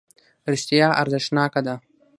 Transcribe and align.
رښتیا 0.51 0.87
ارزښتناکه 1.01 1.61
ده. 1.65 1.75